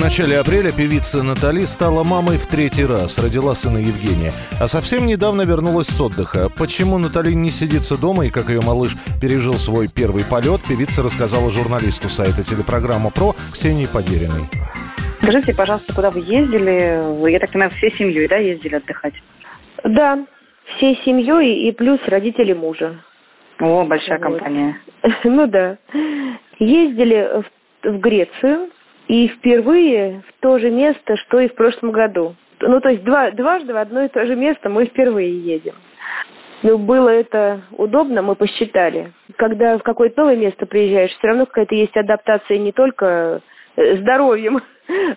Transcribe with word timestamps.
Начале 0.00 0.38
апреля 0.38 0.72
певица 0.72 1.22
Натали 1.22 1.66
стала 1.66 2.04
мамой 2.04 2.38
в 2.38 2.46
третий 2.46 2.86
раз, 2.86 3.18
родила 3.18 3.54
сына 3.54 3.78
Евгения. 3.78 4.32
А 4.58 4.66
совсем 4.66 5.06
недавно 5.06 5.42
вернулась 5.42 5.88
с 5.88 6.00
отдыха. 6.00 6.48
Почему 6.58 6.96
Натали 6.96 7.32
не 7.32 7.50
сидится 7.50 8.00
дома 8.00 8.24
и 8.24 8.30
как 8.30 8.48
ее 8.48 8.60
малыш 8.62 8.92
пережил 9.20 9.54
свой 9.54 9.88
первый 9.88 10.24
полет, 10.24 10.62
певица 10.66 11.02
рассказала 11.02 11.52
журналисту 11.52 12.08
сайта 12.08 12.42
телепрограмма 12.42 13.10
«Про» 13.10 13.34
Ксении 13.52 13.86
Подериной. 13.86 14.48
Скажите, 15.20 15.54
пожалуйста, 15.54 15.94
куда 15.94 16.10
вы 16.10 16.20
ездили? 16.20 17.02
Вы, 17.20 17.32
я 17.32 17.38
так 17.38 17.52
понимаю, 17.52 17.70
всей 17.70 17.92
семьей, 17.92 18.26
да, 18.26 18.36
ездили 18.36 18.76
отдыхать? 18.76 19.14
Да, 19.84 20.18
всей 20.76 20.98
семьей 21.04 21.68
и 21.68 21.72
плюс 21.72 22.00
родители 22.06 22.54
мужа. 22.54 22.96
О, 23.60 23.84
большая 23.84 24.18
Вот. 24.18 24.24
компания. 24.24 24.80
Ну 25.24 25.46
да. 25.46 25.76
Ездили 26.58 27.42
в, 27.42 27.90
в 27.90 27.98
Грецию 28.00 28.70
и 29.10 29.26
впервые 29.26 30.22
в 30.28 30.40
то 30.40 30.60
же 30.60 30.70
место, 30.70 31.16
что 31.16 31.40
и 31.40 31.48
в 31.48 31.54
прошлом 31.56 31.90
году. 31.90 32.36
Ну, 32.60 32.80
то 32.80 32.90
есть 32.90 33.02
два, 33.02 33.32
дважды 33.32 33.74
в 33.74 33.76
одно 33.76 34.04
и 34.04 34.08
то 34.08 34.24
же 34.24 34.36
место 34.36 34.68
мы 34.68 34.84
впервые 34.84 35.36
едем. 35.36 35.74
Ну, 36.62 36.78
было 36.78 37.08
это 37.08 37.62
удобно, 37.72 38.22
мы 38.22 38.36
посчитали. 38.36 39.12
Когда 39.36 39.78
в 39.78 39.82
какое-то 39.82 40.20
новое 40.20 40.36
место 40.36 40.64
приезжаешь, 40.64 41.10
все 41.10 41.26
равно 41.26 41.46
какая-то 41.46 41.74
есть 41.74 41.96
адаптация 41.96 42.58
не 42.58 42.70
только 42.70 43.40
э, 43.74 43.96
здоровьем, 43.96 44.60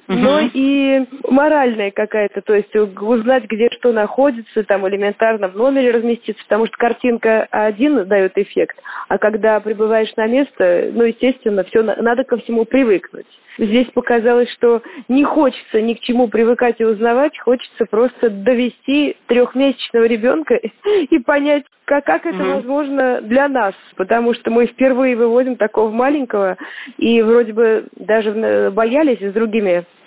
но 0.08 0.42
и 0.54 1.06
моральная 1.30 1.92
какая-то, 1.92 2.42
то 2.42 2.54
есть 2.54 2.76
узнать, 2.76 3.46
где 3.46 3.70
что 3.78 3.92
находится, 3.92 4.64
там 4.64 4.88
элементарно 4.88 5.48
в 5.48 5.56
номере 5.56 5.92
разместиться, 5.92 6.44
потому 6.44 6.68
что 6.68 6.78
картинка 6.78 7.48
один 7.52 8.06
дает 8.08 8.38
эффект, 8.38 8.78
а 9.08 9.18
когда 9.18 9.60
прибываешь 9.60 10.14
на 10.16 10.28
место, 10.28 10.92
ну, 10.94 11.04
естественно, 11.04 11.64
все 11.64 11.82
надо 11.82 12.24
ко 12.24 12.38
всему 12.38 12.66
привыкнуть. 12.66 13.28
Здесь 13.58 13.88
показалось, 13.94 14.50
что 14.54 14.82
не 15.08 15.24
хочется 15.24 15.82
ни 15.82 15.94
к 15.94 16.00
чему 16.02 16.28
привыкать 16.28 16.80
и 16.80 16.86
узнавать, 16.86 17.38
хочется 17.38 17.86
просто 17.86 18.30
довести 18.30 19.16
трехмесячного 19.28 20.06
ребенка 20.06 20.56
и 21.10 21.20
понять, 21.20 21.64
как, 21.86 22.06
как 22.06 22.26
это 22.26 22.38
Мгм. 22.38 22.54
возможно 22.56 23.22
для 23.22 23.48
нас, 23.48 23.76
потому 23.96 24.34
что 24.34 24.50
мы 24.50 24.66
впервые 24.68 25.16
выводим 25.16 25.58
такого 25.58 25.92
маленького, 25.92 26.58
и 26.98 27.22
вроде 27.22 27.54
бы 27.54 27.86
даже 27.96 28.30
э, 28.32 28.70
боялись 28.72 29.20
с 29.20 29.34
другими 29.34 29.63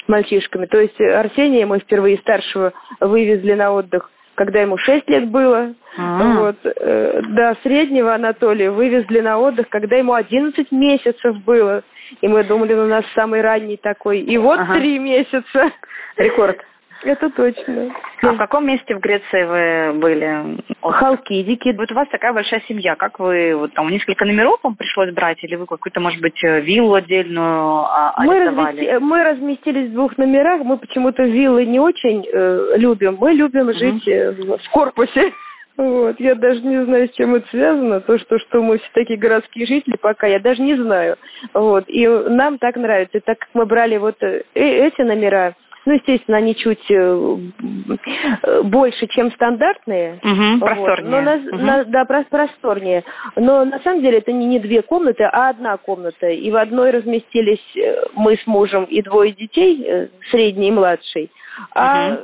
мальчишками. 0.09 0.67
То 0.67 0.79
есть 0.81 1.01
Арсения 1.01 1.67
мы 1.67 1.79
впервые 1.81 2.19
старшего 2.19 2.73
вывезли 3.01 3.55
на 3.55 3.73
отдых, 3.73 4.11
когда 4.35 4.61
ему 4.61 4.77
6 4.79 5.09
лет 5.09 5.29
было. 5.31 5.75
А. 5.99 6.35
Вот. 6.41 6.57
э, 6.65 7.21
Да, 7.31 7.57
среднего 7.63 8.15
Анатолия 8.15 8.71
вывезли 8.71 9.21
на 9.21 9.39
отдых, 9.39 9.69
когда 9.69 9.97
ему 9.97 10.13
11 10.15 10.71
месяцев 10.73 11.37
было. 11.45 11.83
И 12.21 12.29
мы 12.29 12.45
думали, 12.45 12.73
он 12.75 12.81
у 12.87 12.89
нас 12.89 13.05
самый 13.15 13.41
ранний 13.41 13.77
такой. 13.79 14.21
И 14.21 14.39
вот 14.39 14.61
Ага. 14.61 14.75
три 14.75 14.99
месяца. 14.99 15.73
Рекорд. 16.17 16.59
Это 17.07 17.31
точно. 17.31 17.95
А 18.23 18.33
в 18.33 18.37
каком 18.37 18.67
месте 18.67 18.95
в 18.97 18.99
Греции 18.99 19.45
вы 19.93 20.01
были? 20.01 20.59
Халкидики. 20.83 21.73
Вот 21.77 21.91
у 21.93 21.95
вас 21.95 22.09
такая 22.09 22.33
большая 22.33 22.61
семья. 22.67 22.97
Как 22.97 23.21
вы, 23.21 23.55
вот 23.55 23.73
там 23.75 23.89
несколько 23.91 24.25
номеров 24.25 24.59
вам 24.65 24.75
пришлось 24.75 25.13
брать, 25.13 25.43
или 25.45 25.55
вы 25.55 25.67
какую-то, 25.67 26.01
может 26.01 26.21
быть, 26.21 26.43
э, 26.43 26.61
виллу 26.63 26.95
отдельную 26.95 27.85
а, 27.85 28.15
Мы, 28.25 28.35
размести- 28.41 28.99
мы 28.99 29.23
разместились 29.23 29.91
в 29.91 29.95
двух 29.95 30.19
номерах. 30.19 30.63
Мы 30.65 30.79
почему-то 30.79 31.23
виллы 31.23 31.65
не 31.65 31.79
очень 31.79 32.27
э, 32.33 32.73
любим. 32.77 33.19
Мы 33.21 33.35
любим 33.35 33.73
жить 33.73 34.07
э, 34.09 34.33
в 34.33 34.71
корпусе. 34.71 35.33
Вот. 35.77 36.19
Я 36.19 36.35
даже 36.35 36.63
не 36.63 36.85
знаю, 36.87 37.07
с 37.07 37.13
чем 37.13 37.35
это 37.35 37.47
связано. 37.51 38.01
То, 38.01 38.19
что, 38.19 38.39
что 38.39 38.63
мы 38.63 38.79
все 38.79 38.89
такие 38.95 39.19
городские 39.19 39.67
жители, 39.67 39.97
пока 40.01 40.27
я 40.27 40.41
даже 40.41 40.63
не 40.63 40.75
знаю. 40.75 41.17
Вот. 41.53 41.85
И 41.89 42.09
нам 42.09 42.57
так 42.57 42.77
нравится. 42.77 43.21
Так 43.21 43.39
как 43.41 43.51
мы 43.53 43.67
брали 43.67 43.99
вот 43.99 44.17
э, 44.23 44.43
э- 44.55 44.87
эти 44.87 45.03
номера, 45.03 45.53
ну, 45.87 45.95
естественно, 45.95 46.37
они 46.39 46.55
чуть 46.57 46.85
э, 46.91 47.37
больше, 48.65 49.07
чем 49.09 49.33
стандартные. 49.33 50.19
Мгм, 50.23 50.59
Вот. 50.59 50.67
просторнее. 50.69 51.11
Но 51.11 51.21
на- 51.23 51.37
Мгм. 51.37 51.67
на- 51.67 51.85
да, 51.85 52.03
прос- 52.03 52.27
просторнее. 52.29 53.05
Но 53.37 53.65
на 53.65 53.79
самом 53.81 54.03
деле 54.03 54.19
это 54.19 54.33
не, 54.33 54.47
не 54.47 54.59
две 54.59 54.83
комнаты, 54.83 55.25
а 55.25 55.49
одна 55.51 55.77
комната. 55.77 56.29
И 56.29 56.51
в 56.51 56.57
одной 56.57 56.91
разместились 56.91 57.63
э, 57.77 58.05
мы 58.15 58.37
с 58.37 58.47
мужем 58.47 58.85
и 58.85 59.01
двое 59.01 59.33
детей, 59.33 59.85
э, 59.87 60.09
средний 60.31 60.69
и 60.69 60.73
младший. 60.73 61.31
А 61.75 62.19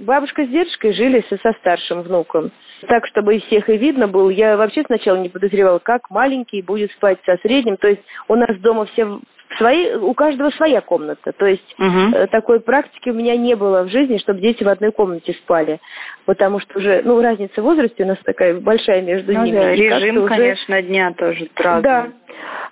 бабушка 0.00 0.44
с 0.44 0.48
дедушкой 0.48 0.92
жили 0.94 1.24
со, 1.28 1.36
со 1.36 1.52
старшим 1.60 2.02
внуком. 2.02 2.50
Так, 2.88 3.06
чтобы 3.06 3.38
всех 3.40 3.68
и 3.68 3.76
видно 3.76 4.08
было. 4.08 4.28
Я 4.30 4.56
вообще 4.56 4.82
сначала 4.84 5.16
не 5.16 5.28
подозревала, 5.28 5.78
как 5.78 6.10
маленький 6.10 6.62
будет 6.62 6.90
спать 6.92 7.18
со 7.24 7.36
средним. 7.42 7.76
То 7.76 7.88
есть 7.88 8.02
у 8.26 8.34
нас 8.34 8.56
дома 8.58 8.86
все 8.86 9.20
свои, 9.58 9.94
у 9.94 10.14
каждого 10.14 10.50
своя 10.50 10.80
комната. 10.80 11.32
То 11.32 11.46
есть. 11.46 11.74
Э, 11.78 12.26
такой 12.28 12.60
практики 12.60 13.10
у 13.10 13.14
меня 13.14 13.36
не 13.36 13.54
было 13.54 13.82
в 13.82 13.88
жизни, 13.90 14.18
чтобы 14.18 14.40
дети 14.40 14.64
в 14.64 14.68
одной 14.68 14.92
комнате 14.92 15.32
спали. 15.44 15.80
Потому 16.26 16.60
что 16.60 16.78
уже, 16.78 17.02
ну, 17.04 17.20
разница 17.20 17.60
в 17.60 17.64
возрасте 17.64 18.04
у 18.04 18.06
нас 18.06 18.18
такая 18.24 18.58
большая 18.60 19.02
между 19.02 19.32
Ну 19.32 19.44
ними. 19.44 19.56
да, 19.56 19.72
режим, 19.74 20.18
уже- 20.18 20.28
конечно, 20.28 20.82
дня 20.82 21.12
тоже 21.16 21.48
разный. 21.56 21.82
Да. 21.82 22.06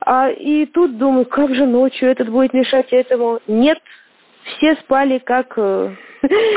А, 0.00 0.30
и 0.30 0.66
тут 0.66 0.96
думаю, 0.98 1.26
как 1.26 1.54
же 1.54 1.66
ночью 1.66 2.08
этот 2.08 2.28
будет 2.30 2.54
мешать 2.54 2.92
этому? 2.92 3.40
Нет, 3.46 3.78
все 4.56 4.74
спали 4.76 5.19
как... 5.19 5.52
э, 5.56 5.90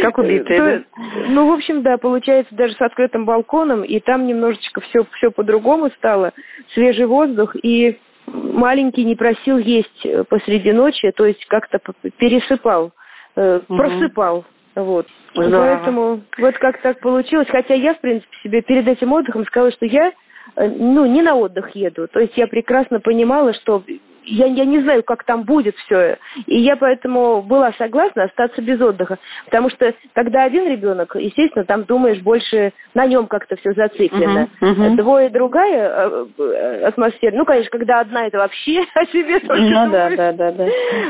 Как 0.01 0.17
убитые, 0.17 0.59
то- 0.59 0.83
Ну, 1.29 1.49
в 1.49 1.53
общем, 1.53 1.81
да, 1.83 1.97
получается, 1.97 2.53
даже 2.55 2.73
с 2.75 2.81
открытым 2.81 3.25
балконом, 3.25 3.83
и 3.83 3.99
там 3.99 4.27
немножечко 4.27 4.81
все, 4.81 5.05
все 5.17 5.31
по-другому 5.31 5.89
стало. 5.97 6.31
Свежий 6.73 7.05
воздух, 7.05 7.55
и 7.61 7.97
маленький 8.33 9.05
не 9.05 9.15
просил 9.15 9.57
есть 9.57 10.05
э, 10.05 10.23
посреди 10.23 10.71
ночи, 10.71 11.11
то 11.11 11.25
есть 11.25 11.45
как-то 11.45 11.79
пересыпал, 12.17 12.91
э, 13.35 13.61
Мгм. 13.67 13.77
просыпал. 13.77 14.45
Вот. 14.75 15.07
Здорово. 15.35 15.75
Поэтому 15.77 16.21
вот 16.39 16.57
как 16.57 16.81
так 16.81 16.99
получилось. 16.99 17.47
Хотя 17.49 17.75
я, 17.75 17.93
в 17.93 18.01
принципе, 18.01 18.35
себе 18.43 18.61
перед 18.61 18.87
этим 18.87 19.13
отдыхом 19.13 19.45
сказала, 19.45 19.71
что 19.71 19.85
я 19.85 20.11
э, 20.55 20.67
ну, 20.67 21.05
не 21.05 21.21
на 21.21 21.35
отдых 21.35 21.75
еду. 21.75 22.07
То 22.07 22.19
есть 22.19 22.35
я 22.37 22.47
прекрасно 22.47 22.99
понимала, 22.99 23.53
что 23.53 23.83
я, 24.25 24.45
я 24.47 24.65
не 24.65 24.81
знаю, 24.81 25.03
как 25.03 25.23
там 25.23 25.43
будет 25.43 25.75
все. 25.77 26.17
И 26.45 26.59
я 26.59 26.75
поэтому 26.75 27.41
была 27.41 27.71
согласна 27.77 28.23
остаться 28.23 28.61
без 28.61 28.79
отдыха. 28.81 29.17
Потому 29.45 29.69
что 29.69 29.93
когда 30.13 30.43
один 30.43 30.67
ребенок, 30.67 31.15
естественно, 31.15 31.65
там 31.65 31.83
думаешь 31.83 32.21
больше 32.21 32.73
на 32.93 33.05
нем 33.05 33.27
как-то 33.27 33.55
все 33.57 33.73
зациклено. 33.73 34.47
Мгм, 34.61 34.71
мгм. 34.71 34.95
Двое 34.97 35.29
другая 35.29 35.89
э, 35.89 36.25
э, 36.39 36.85
атмосфера. 36.85 37.35
Ну, 37.35 37.45
конечно, 37.45 37.69
когда 37.71 37.99
одна 37.99 38.27
это 38.27 38.37
вообще 38.37 38.83
о 38.95 39.05
себе 39.07 39.39
только 39.39 39.61
Ну 39.61 39.91
да, 39.91 40.09
да, 40.15 40.31
да, 40.31 40.51
да. 40.51 40.67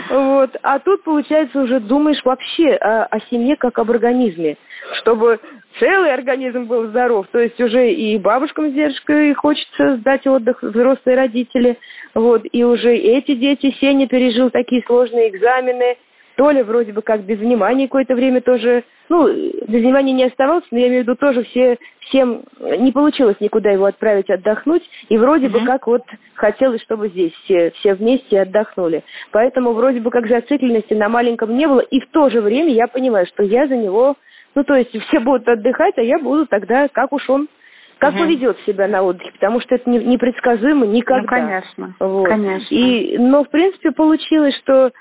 Вот. 0.10 0.58
А 0.64 0.80
тут, 0.80 1.04
получается, 1.04 1.60
уже 1.60 1.80
думаешь 1.80 2.24
вообще 2.24 2.74
о, 2.76 3.06
о 3.06 3.20
семье 3.30 3.56
как 3.56 3.78
об 3.80 3.92
организме, 3.92 4.58
чтобы 5.02 5.40
целый 5.80 6.14
организм 6.14 6.66
был 6.66 6.88
здоров. 6.88 7.28
То 7.32 7.40
есть 7.40 7.60
уже 7.60 7.92
и 7.92 8.18
бабушкам 8.18 8.70
с 8.70 8.74
дедушкой 8.74 9.34
хочется 9.34 9.98
сдать 9.98 10.26
отдых, 10.28 10.62
взрослые 10.62 11.18
родители. 11.18 11.78
Вот. 12.14 12.44
И 12.52 12.64
уже 12.64 12.96
эти 12.96 13.36
дети, 13.36 13.76
Сеня 13.80 14.08
пережил 14.08 14.50
такие 14.50 14.84
сложные 14.86 15.30
экзамены. 15.30 15.98
Толя 16.36 16.64
вроде 16.64 16.94
бы 16.94 17.02
как 17.02 17.22
без 17.22 17.38
внимания 17.38 17.88
какое-то 17.88 18.16
время 18.16 18.42
тоже, 18.42 18.84
ну, 19.08 19.28
без 19.28 19.82
внимания 19.82 20.14
не 20.14 20.24
оставался, 20.26 20.66
но 20.72 20.80
я 20.80 20.88
имею 20.88 21.04
в 21.04 21.08
виду 21.08 21.16
тоже 21.16 21.44
все, 21.44 21.78
всем 22.02 22.42
не 22.80 22.92
получилось 22.92 23.36
никуда 23.40 23.70
его 23.70 23.86
отправить 23.86 24.32
отдохнуть, 24.32 24.84
и 25.10 25.18
вроде 25.18 25.50
бы 25.50 25.60
Мгм. 25.60 25.68
как 25.68 25.88
вот 25.88 26.02
хотелось, 26.34 26.82
чтобы 26.82 27.10
здесь 27.10 27.34
все, 27.44 27.72
все 27.76 27.94
вместе 27.94 28.42
отдохнули. 28.42 29.04
Поэтому 29.32 29.74
вроде 29.74 30.00
бы 30.00 30.10
как 30.10 30.28
зацикленности 30.28 30.96
на 30.96 31.08
маленьком 31.08 31.56
не 31.56 31.68
было, 31.68 31.82
и 31.82 32.00
в 32.00 32.10
то 32.10 32.30
же 32.32 32.42
время 32.42 32.74
я 32.74 32.88
понимаю, 32.88 33.28
что 33.28 33.44
я 33.44 33.68
за 33.68 33.76
него, 33.76 34.16
ну, 34.56 34.64
то 34.64 34.76
есть 34.76 34.92
все 35.08 35.20
будут 35.20 35.48
отдыхать, 35.48 35.98
а 35.98 36.02
я 36.02 36.20
буду 36.20 36.46
тогда, 36.46 36.88
как 36.88 37.12
уж 37.14 37.30
он, 37.30 37.48
как 38.00 38.12
Мгм. 38.14 38.20
поведет 38.24 38.58
себя 38.66 38.88
на 38.88 39.02
отдыхе, 39.04 39.32
потому 39.34 39.62
что 39.62 39.76
это 39.76 39.90
не- 39.90 40.04
непредсказуемо 40.04 40.86
никогда. 40.86 41.22
Ну, 41.22 41.28
конечно. 41.28 41.96
Вот. 42.00 42.28
Конечно. 42.28 42.68
И, 42.76 43.18
но, 43.18 43.44
в 43.44 43.50
принципе, 43.50 43.92
получилось, 43.92 44.56
что 44.58 44.92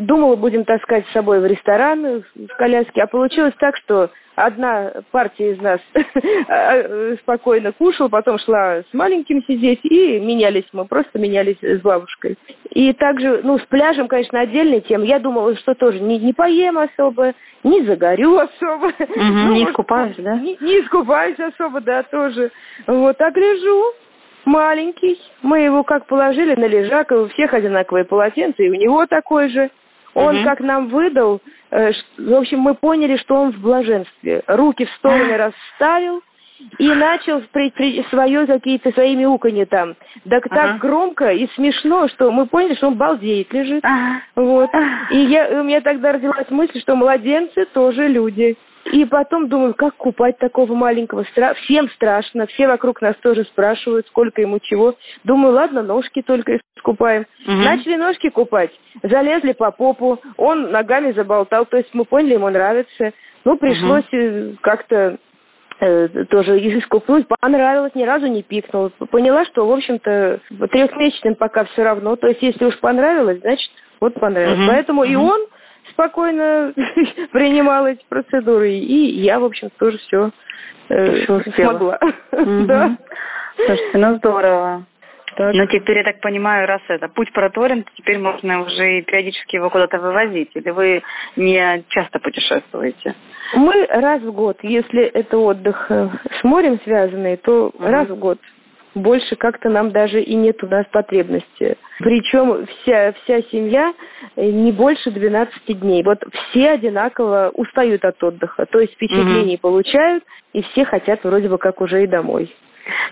думала, 0.00 0.36
будем 0.36 0.64
таскать 0.64 1.06
с 1.08 1.12
собой 1.12 1.40
в 1.40 1.46
ресторан 1.46 2.22
в 2.34 2.56
коляске, 2.56 3.02
а 3.02 3.06
получилось 3.06 3.54
так, 3.58 3.76
что 3.78 4.10
одна 4.36 4.92
партия 5.10 5.52
из 5.52 5.60
нас 5.60 5.80
э, 5.94 7.16
спокойно 7.22 7.72
кушала, 7.72 8.08
потом 8.08 8.38
шла 8.38 8.82
с 8.82 8.94
маленьким 8.94 9.42
сидеть, 9.44 9.80
и 9.84 10.20
менялись 10.20 10.66
мы, 10.72 10.84
просто 10.84 11.18
менялись 11.18 11.58
с 11.60 11.80
бабушкой. 11.80 12.36
И 12.70 12.92
также, 12.92 13.40
ну, 13.42 13.58
с 13.58 13.66
пляжем, 13.66 14.06
конечно, 14.06 14.40
отдельная 14.40 14.80
тема. 14.80 15.04
Я 15.04 15.18
думала, 15.18 15.56
что 15.56 15.74
тоже 15.74 15.98
не, 16.00 16.18
не 16.18 16.32
поем 16.32 16.78
особо, 16.78 17.32
не 17.64 17.82
загорю 17.84 18.38
особо. 18.38 18.92
Ну, 19.16 19.52
не 19.54 19.64
искупаюсь, 19.64 20.16
да? 20.18 20.36
Не, 20.36 20.56
не 20.60 20.80
искупаюсь 20.80 21.38
особо, 21.40 21.80
да, 21.80 22.02
тоже. 22.04 22.52
Вот, 22.86 23.20
а 23.20 23.30
гляжу, 23.30 23.94
маленький. 24.46 25.20
Мы 25.42 25.60
его 25.60 25.82
как 25.82 26.06
положили 26.06 26.54
на 26.54 26.66
лежак, 26.66 27.12
и 27.12 27.14
у 27.14 27.28
всех 27.28 27.52
одинаковые 27.52 28.04
полотенца, 28.04 28.62
и 28.62 28.70
у 28.70 28.74
него 28.74 29.06
такой 29.06 29.48
же. 29.50 29.70
Он 30.14 30.36
Мгм. 30.36 30.44
как 30.44 30.60
нам 30.60 30.86
выдал, 30.88 31.40
э, 31.70 31.92
в 32.16 32.32
общем, 32.34 32.60
мы 32.60 32.74
поняли, 32.74 33.18
что 33.18 33.34
он 33.34 33.52
в 33.52 33.60
блаженстве. 33.60 34.42
Руки 34.46 34.86
в 34.86 34.90
стороны 34.92 35.36
расставил 35.36 36.22
и 36.78 36.88
начал 36.88 37.42
при, 37.52 37.68
при- 37.70 38.02
свое 38.08 38.46
какие-то 38.46 38.90
свои 38.92 39.14
мяуканье 39.14 39.66
там. 39.66 39.94
Так 40.26 40.48
так 40.48 40.64
Ага. 40.70 40.78
громко 40.78 41.30
и 41.32 41.46
смешно, 41.54 42.08
что 42.08 42.32
мы 42.32 42.46
поняли, 42.46 42.76
что 42.76 42.86
он 42.86 42.94
балдеет 42.94 43.52
лежит. 43.52 43.84
Ага. 43.84 44.22
Вот. 44.36 44.70
И 45.10 45.18
я, 45.18 45.60
у 45.60 45.64
меня 45.64 45.82
тогда 45.82 46.12
родилась 46.12 46.48
мысль, 46.48 46.80
что 46.80 46.96
младенцы 46.96 47.66
тоже 47.74 48.08
люди. 48.08 48.56
И 48.92 49.04
потом 49.04 49.48
думаю, 49.48 49.74
как 49.74 49.94
купать 49.96 50.38
такого 50.38 50.74
маленького? 50.74 51.24
Стра... 51.32 51.54
Всем 51.54 51.88
страшно, 51.90 52.46
все 52.46 52.66
вокруг 52.66 53.00
нас 53.00 53.16
тоже 53.16 53.44
спрашивают, 53.44 54.06
сколько 54.06 54.40
ему 54.40 54.58
чего. 54.60 54.94
Думаю, 55.24 55.54
ладно, 55.54 55.82
ножки 55.82 56.22
только 56.22 56.58
искупаем. 56.76 57.26
Мгм. 57.46 57.64
Начали 57.64 57.96
ножки 57.96 58.28
купать, 58.30 58.70
залезли 59.02 59.52
по 59.52 59.70
попу, 59.70 60.20
он 60.36 60.70
ногами 60.70 61.12
заболтал, 61.12 61.66
то 61.66 61.76
есть 61.76 61.90
мы 61.94 62.04
поняли, 62.04 62.34
ему 62.34 62.48
нравится. 62.48 63.12
Ну, 63.44 63.56
пришлось 63.56 64.04
э, 64.12 64.54
как-то 64.60 65.18
э, 65.80 66.08
тоже 66.30 66.58
искупнуть. 66.78 67.26
Понравилось, 67.40 67.94
ни 67.94 68.04
разу 68.04 68.26
не 68.26 68.42
пикнул. 68.42 68.90
Поняла, 69.10 69.44
что, 69.46 69.66
в 69.66 69.72
общем-то, 69.72 70.40
трехмесячным 70.70 71.34
пока 71.36 71.64
все 71.64 71.82
равно. 71.84 72.16
То 72.16 72.28
есть, 72.28 72.42
если 72.42 72.64
уж 72.64 72.78
понравилось, 72.80 73.40
значит, 73.40 73.70
вот 74.00 74.14
понравилось. 74.14 74.58
Мгм. 74.58 74.68
Поэтому 74.68 75.04
и 75.04 75.14
Мгм. 75.16 75.24
он 75.24 75.40
спокойно 75.92 76.72
принимал 77.36 77.86
эти 77.86 78.02
процедуры, 78.08 78.72
и 78.72 79.20
я, 79.20 79.38
в 79.38 79.44
общем, 79.44 79.68
тоже 79.78 79.98
все 79.98 80.30
успела. 80.88 81.70
смогла. 81.70 81.98
Да. 82.32 82.96
Слушайте, 83.56 83.98
ну 83.98 84.16
здорово. 84.16 84.86
Так. 85.36 85.52
Ну, 85.52 85.66
теперь, 85.66 85.98
я 85.98 86.04
так 86.04 86.20
понимаю, 86.22 86.66
раз 86.66 86.80
это 86.88 87.08
путь 87.08 87.30
проторен, 87.34 87.82
то 87.82 87.90
теперь 87.94 88.18
можно 88.18 88.62
уже 88.62 88.98
и 88.98 89.02
периодически 89.02 89.56
его 89.56 89.68
куда-то 89.68 89.98
вывозить. 89.98 90.50
Или 90.54 90.70
вы 90.70 91.02
не 91.36 91.84
часто 91.90 92.18
путешествуете? 92.20 93.14
Мы 93.54 93.86
раз 93.86 94.22
в 94.22 94.32
год, 94.32 94.56
если 94.62 95.02
это 95.02 95.36
отдых 95.36 95.90
э, 95.90 96.08
с 96.40 96.44
морем 96.44 96.80
связанный, 96.84 97.36
то 97.36 97.70
раз 97.78 98.08
в 98.08 98.18
год. 98.18 98.38
Больше 98.96 99.36
как-то 99.36 99.68
нам 99.68 99.90
даже 99.90 100.22
и 100.22 100.34
нет 100.34 100.64
у 100.64 100.66
нас 100.68 100.86
потребности. 100.90 101.76
Причем 101.98 102.66
вся, 102.66 103.12
вся 103.12 103.42
семья 103.52 103.92
э, 104.36 104.46
не 104.46 104.72
больше 104.72 105.10
12 105.10 105.80
дней. 105.80 106.02
Вот 106.02 106.18
все 106.32 106.70
одинаково 106.70 107.50
устают 107.52 108.06
от 108.06 108.24
отдыха. 108.24 108.64
То 108.64 108.80
есть 108.80 108.94
впечатлений 108.94 109.58
получают, 109.58 110.24
и 110.54 110.62
все 110.62 110.86
хотят 110.86 111.22
вроде 111.24 111.50
бы 111.50 111.58
как 111.58 111.82
уже 111.82 112.04
и 112.04 112.06
домой. 112.06 112.50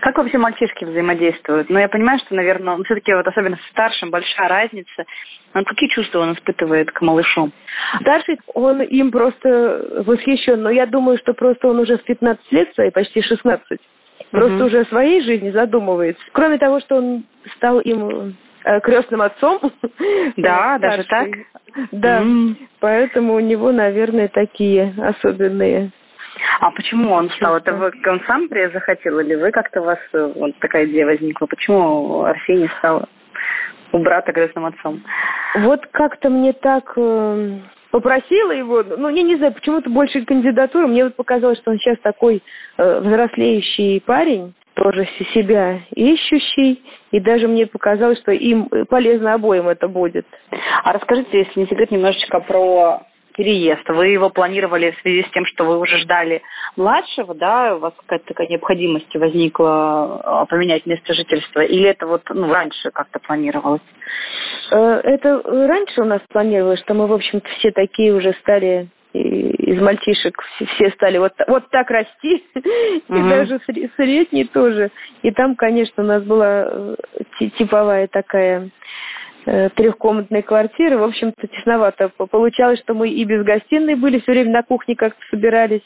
Как 0.01 0.17
вообще 0.17 0.39
мальчишки 0.39 0.85
взаимодействуют? 0.85 1.69
Ну, 1.69 1.77
я 1.77 1.87
понимаю, 1.87 2.17
что, 2.25 2.33
наверное, 2.33 2.81
все-таки 2.85 3.13
вот 3.13 3.27
особенно 3.27 3.57
с 3.57 3.69
старшим 3.69 4.09
большая 4.09 4.47
разница. 4.47 5.05
Ну, 5.53 5.63
какие 5.65 5.89
чувства 5.89 6.21
он 6.21 6.33
испытывает 6.33 6.89
к 6.89 7.01
малышу? 7.01 7.51
Старший, 8.01 8.39
он 8.55 8.81
им 8.81 9.11
просто 9.11 10.03
восхищен. 10.03 10.63
Но 10.63 10.71
я 10.71 10.87
думаю, 10.87 11.19
что 11.19 11.33
просто 11.33 11.67
он 11.67 11.77
уже 11.79 11.99
в 11.99 12.03
15 12.05 12.51
лет 12.51 12.73
своей, 12.73 12.89
почти 12.89 13.21
16, 13.21 13.79
просто 14.31 14.55
Мгм. 14.55 14.65
уже 14.65 14.79
о 14.81 14.85
своей 14.85 15.21
жизни 15.21 15.51
задумывается. 15.51 16.23
Кроме 16.31 16.57
того, 16.57 16.79
что 16.81 16.97
он 16.97 17.23
стал 17.57 17.79
им 17.79 18.35
э, 18.63 18.79
крестным 18.81 19.21
отцом. 19.21 19.59
Да, 20.37 20.75
э, 20.77 20.79
даже 20.79 21.03
старший. 21.03 21.45
Да, 21.91 22.23
поэтому 22.79 23.35
у 23.35 23.39
него, 23.39 23.71
наверное, 23.71 24.27
такие 24.27 24.93
особенные. 24.97 25.91
А 26.59 26.71
почему 26.71 27.11
он 27.11 27.29
стал? 27.31 27.57
Это 27.57 27.73
вы, 27.73 27.91
он 28.07 28.21
сам 28.27 28.47
захотел 28.73 29.19
или 29.19 29.35
вы 29.35 29.51
как-то 29.51 29.81
у 29.81 29.85
вас 29.85 29.99
э, 30.13 30.31
вот 30.35 30.57
такая 30.59 30.85
идея 30.85 31.05
возникла? 31.05 31.45
Почему 31.45 32.23
Арсений 32.23 32.69
стал 32.79 33.07
у 33.91 33.99
брата 33.99 34.31
крестным 34.33 34.65
отцом? 34.65 35.01
Вот 35.55 35.85
как-то 35.91 36.29
мне 36.29 36.53
так 36.53 36.97
попросила 37.95 38.51
его, 38.51 38.83
ну, 38.83 39.07
я 39.07 39.23
не 39.23 39.37
знаю, 39.37 39.53
почему-то 39.53 39.89
больше 39.89 40.25
кандидатуры. 40.25 40.85
Мне 40.85 41.05
вот 41.05 41.15
показалось, 41.15 41.57
что 41.59 41.71
он 41.71 41.77
сейчас 41.77 41.97
такой 41.99 42.43
э, 42.77 42.99
взрослеющий 42.99 44.01
парень, 44.01 44.53
тоже 44.73 45.07
себя 45.33 45.79
ищущий, 45.95 46.83
и 47.11 47.21
даже 47.21 47.47
мне 47.47 47.65
показалось, 47.65 48.19
что 48.19 48.33
им 48.33 48.67
э, 48.69 48.83
полезно 48.83 49.33
обоим 49.33 49.69
это 49.69 49.87
будет. 49.87 50.25
А 50.83 50.91
расскажите, 50.91 51.37
если 51.37 51.57
не 51.57 51.67
секрет, 51.67 51.89
немножечко 51.89 52.41
про 52.41 53.03
переезд. 53.33 53.87
Вы 53.87 54.07
его 54.07 54.29
планировали 54.29 54.91
в 54.91 54.99
связи 54.99 55.23
с 55.23 55.31
тем, 55.31 55.45
что 55.45 55.63
вы 55.63 55.79
уже 55.79 55.97
ждали 55.99 56.41
младшего, 56.75 57.33
да? 57.33 57.77
У 57.77 57.79
вас 57.79 57.93
какая-то 57.95 58.25
такая 58.25 58.47
необходимость 58.47 59.15
возникла 59.15 60.21
а, 60.21 60.45
поменять 60.47 60.85
место 60.85 61.13
жительства? 61.13 61.61
Или 61.61 61.89
это 61.89 62.07
вот 62.07 62.23
ну, 62.29 62.51
раньше 62.51 62.91
как-то 62.91 63.19
планировалось? 63.19 63.81
Э, 64.71 65.01
Это 65.03 65.41
раньше 65.43 66.01
у 66.01 66.05
нас 66.05 66.21
планировалось, 66.29 66.79
что 66.81 66.93
мы, 66.93 67.07
в 67.07 67.13
общем-то, 67.13 67.47
все 67.59 67.71
такие 67.71 68.13
уже 68.13 68.33
стали 68.41 68.87
и 69.13 69.71
из 69.71 69.81
мальчишек 69.81 70.37
все, 70.75 70.89
стали 70.91 71.17
вот, 71.17 71.31
вот 71.47 71.69
так 71.69 71.89
расти, 71.89 72.43
и 72.55 73.01
Мгм. 73.07 73.29
даже 73.29 73.59
сре- 73.67 73.89
средний 73.95 74.43
тоже. 74.43 74.91
И 75.21 75.31
там, 75.31 75.55
конечно, 75.55 76.03
у 76.03 76.05
нас 76.05 76.21
была 76.23 76.65
э, 76.67 76.95
ти- 77.39 77.49
типовая 77.51 78.07
такая 78.07 78.69
э, 79.45 79.69
трехкомнатная 79.69 80.41
квартира. 80.41 80.97
В 80.97 81.03
общем-то, 81.03 81.47
тесновато 81.47 82.09
по- 82.09 82.25
получалось, 82.27 82.79
что 82.79 82.93
мы 82.93 83.09
и 83.09 83.23
без 83.23 83.43
гостиной 83.45 83.95
были, 83.95 84.19
все 84.19 84.33
время 84.33 84.51
на 84.51 84.63
кухне 84.63 84.95
как-то 84.95 85.19
собирались. 85.31 85.83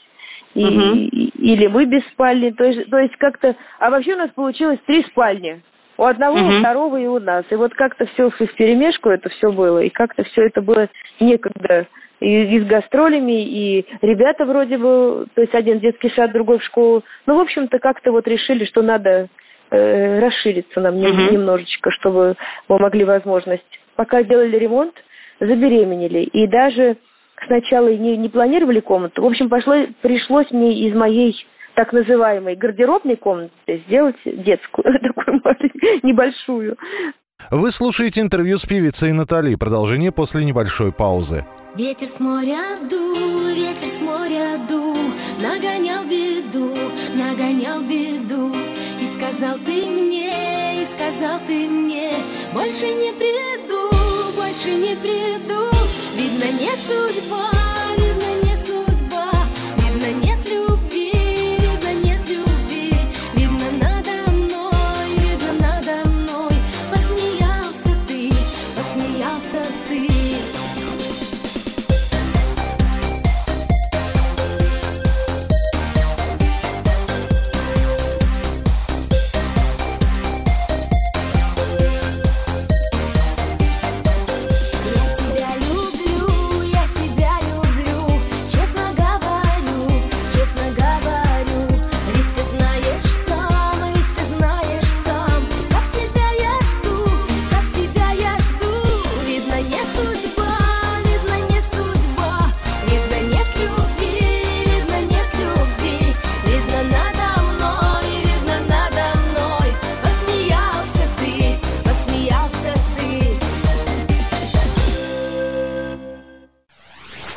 И, 0.55 0.61
и- 0.63 1.51
или 1.53 1.67
мы 1.67 1.85
без 1.85 2.03
спальни, 2.07 2.49
то 2.49 2.63
есть, 2.63 2.89
то 2.89 2.97
есть 2.97 3.15
как-то, 3.17 3.55
а 3.77 3.91
вообще 3.91 4.15
у 4.15 4.17
нас 4.17 4.31
получилось 4.31 4.79
три 4.87 5.03
спальни, 5.03 5.61
у 5.99 6.05
одного, 6.05 6.37
у 6.37 6.39
Мгм. 6.39 6.59
второго 6.61 6.97
и 6.97 7.05
у 7.07 7.19
нас, 7.19 7.43
и 7.49 7.55
вот 7.55 7.73
как-то 7.73 8.05
все 8.05 8.29
в 8.29 8.55
перемешку 8.55 9.09
это 9.09 9.27
все 9.29 9.51
было, 9.51 9.79
и 9.79 9.89
как-то 9.89 10.23
все 10.23 10.45
это 10.45 10.61
было 10.61 10.87
некогда 11.19 11.87
и, 12.21 12.55
и 12.55 12.59
с 12.61 12.65
гастролями, 12.67 13.43
и 13.43 13.85
ребята 14.01 14.45
вроде 14.45 14.77
бы, 14.77 15.27
то 15.35 15.41
есть 15.41 15.53
один 15.53 15.79
в 15.79 15.81
детский 15.81 16.09
сад, 16.15 16.31
другой 16.31 16.59
в 16.59 16.63
школу, 16.63 17.03
ну, 17.25 17.35
в 17.35 17.41
общем-то, 17.41 17.79
как-то 17.79 18.13
вот 18.13 18.27
решили, 18.29 18.63
что 18.65 18.81
надо 18.81 19.27
э, 19.71 20.19
расшириться 20.19 20.79
нам 20.79 20.95
Мгм. 20.95 21.33
немножечко, 21.33 21.91
чтобы 21.91 22.35
мы 22.69 22.79
могли 22.79 23.03
возможность. 23.03 23.63
Пока 23.97 24.23
делали 24.23 24.55
ремонт, 24.55 24.93
забеременели, 25.41 26.19
и 26.19 26.47
даже 26.47 26.95
сначала 27.45 27.89
не, 27.89 28.15
не 28.15 28.29
планировали 28.29 28.79
комнату. 28.79 29.21
В 29.21 29.25
общем, 29.25 29.49
пошло, 29.49 29.75
пришлось 30.01 30.49
мне 30.51 30.87
из 30.87 30.95
моей 30.95 31.35
так 31.79 31.93
называемой 31.93 32.57
гардеробной 32.57 33.15
комнаты 33.15 33.81
сделать 33.87 34.17
детскую, 34.25 34.83
такую 35.01 35.39
маленькую, 35.41 35.99
небольшую. 36.03 36.77
Вы 37.51 37.71
слушаете 37.71 38.19
интервью 38.19 38.57
с 38.57 38.65
певицей 38.65 39.13
Натали. 39.13 39.55
Продолжение 39.55 40.11
после 40.11 40.43
небольшой 40.43 40.91
паузы. 40.91 41.45
Ветер 41.77 42.07
с 42.07 42.19
моря 42.19 42.59
дул, 42.89 43.15
ветер 43.55 43.87
с 43.87 44.01
моря 44.01 44.59
дул, 44.67 44.97
нагонял 45.41 46.03
беду, 46.03 46.73
нагонял 47.15 47.79
беду. 47.79 48.51
И 48.99 49.05
сказал 49.05 49.57
ты 49.65 49.85
мне, 49.85 50.81
и 50.81 50.83
сказал 50.83 51.39
ты 51.47 51.69
мне, 51.69 52.11
больше 52.53 52.87
не 52.87 53.13
приду, 53.13 53.87
больше 54.35 54.71
не 54.75 54.97
приду. 54.97 55.63
Видно, 56.17 56.59
не 56.59 56.71
судьба, 56.75 57.58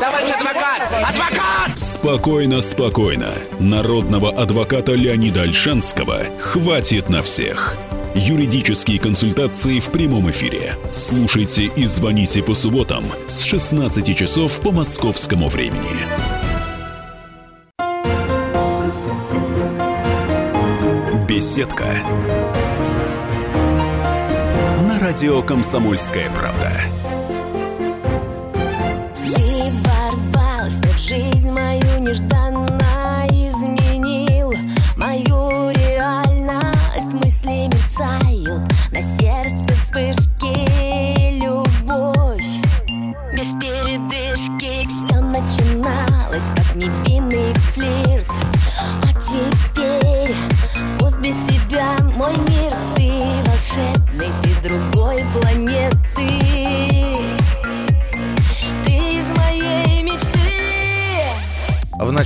Товарищ 0.03 0.31
адвокат! 0.31 0.83
Адвокат! 1.09 1.79
Спокойно, 1.79 2.61
спокойно. 2.61 3.31
Народного 3.61 4.33
адвоката 4.33 4.95
Леонида 4.97 5.43
Альшанского 5.43 6.25
хватит 6.41 7.09
на 7.09 7.23
всех. 7.23 7.77
Юридические 8.17 8.99
консультации 8.99 9.79
в 9.79 9.93
прямом 9.93 10.29
эфире. 10.33 10.75
Слушайте 10.91 11.67
и 11.67 11.85
звоните 11.85 12.43
по 12.43 12.55
субботам 12.55 13.05
с 13.29 13.43
16 13.43 14.17
часов 14.17 14.61
по 14.61 14.73
московскому 14.73 15.47
времени. 15.47 16.09
Беседка. 21.29 22.03
На 24.89 24.99
радио 24.99 25.43
«Комсомольская 25.43 26.29
правда». 26.31 26.73
Нежданно 32.13 32.62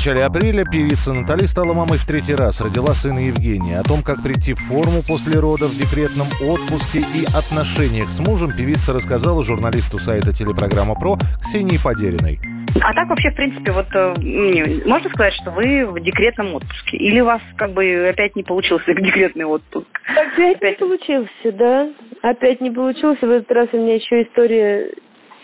начале 0.06 0.24
апреля 0.24 0.62
певица 0.62 1.12
Натали 1.12 1.46
стала 1.46 1.74
мамой 1.74 1.98
в 1.98 2.06
третий 2.06 2.36
раз, 2.36 2.60
родила 2.60 2.94
сына 2.94 3.18
Евгения. 3.18 3.80
О 3.80 3.82
том, 3.82 4.06
как 4.06 4.22
прийти 4.22 4.54
в 4.54 4.62
форму 4.70 5.02
после 5.02 5.40
родов, 5.42 5.74
в 5.74 5.78
декретном 5.82 6.30
отпуске 6.46 7.02
и 7.02 7.26
отношениях 7.34 8.06
с 8.06 8.22
мужем 8.22 8.54
певица 8.54 8.94
рассказала 8.94 9.42
журналисту 9.42 9.98
сайта 9.98 10.30
телепрограмма 10.30 10.94
«Про» 10.94 11.18
Ксении 11.42 11.74
Подериной. 11.74 12.38
А 12.86 12.94
так 12.94 13.08
вообще, 13.10 13.30
в 13.30 13.34
принципе, 13.34 13.72
вот 13.74 13.90
э, 13.98 14.86
можно 14.86 15.10
сказать, 15.10 15.34
что 15.42 15.50
вы 15.50 15.82
в 15.90 15.98
декретном 15.98 16.54
отпуске? 16.54 17.02
Или 17.02 17.18
у 17.18 17.24
вас 17.26 17.42
как 17.58 17.74
бы 17.74 18.06
опять 18.06 18.36
не 18.36 18.44
получился 18.46 18.94
декретный 18.94 19.44
отпуск? 19.44 19.90
Опять 20.06 20.38
не 20.38 20.70
Опять. 20.70 20.78
получился, 20.78 21.50
да. 21.50 21.90
Опять 22.22 22.60
не 22.60 22.70
получился. 22.70 23.26
В 23.26 23.30
этот 23.30 23.50
раз 23.50 23.66
у 23.72 23.76
меня 23.78 23.96
еще 23.96 24.22
история 24.22 24.86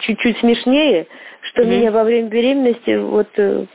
чуть-чуть 0.06 0.38
смешнее, 0.38 1.08
что 1.50 1.62
Мгм. 1.66 1.70
меня 1.72 1.90
во 1.90 2.04
время 2.04 2.28
беременности 2.28 2.94
вот 3.02 3.28
э, 3.38 3.66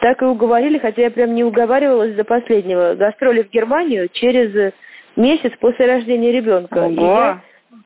так 0.00 0.22
и 0.22 0.24
уговорили, 0.24 0.78
хотя 0.78 1.02
я 1.02 1.10
прям 1.10 1.34
не 1.34 1.44
уговаривалась 1.44 2.14
до 2.14 2.24
последнего. 2.24 2.94
Гастроли 2.94 3.42
в 3.42 3.50
Германию 3.50 4.08
через 4.12 4.54
э, 4.54 4.72
месяц 5.16 5.52
после 5.60 5.86
рождения 5.86 6.32
ребенка. 6.32 6.86
И 6.86 6.98
Ого! 6.98 7.18
я- 7.18 7.40